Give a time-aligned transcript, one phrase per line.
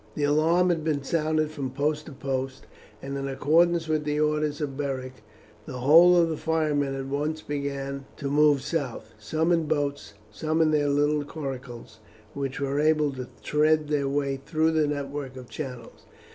[0.15, 2.65] The alarm had been sounded from post to post,
[3.03, 5.21] and in accordance with the orders of Beric
[5.67, 10.15] the whole of the fighting men at once began to move south, some in boats,
[10.31, 11.99] some in their little coracles,
[12.33, 16.03] which were able to thread their way through the network of channels.